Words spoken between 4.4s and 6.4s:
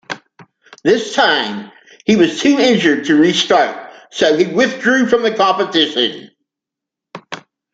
withdrew from the competition.